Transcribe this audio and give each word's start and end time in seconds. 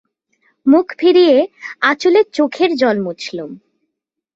মুখ 0.65 0.87
ফিরিয়ে 0.99 1.35
আঁচলে 1.81 2.21
চোখের 2.33 2.71
জল 2.75 2.97
মুছলুম। 3.05 3.51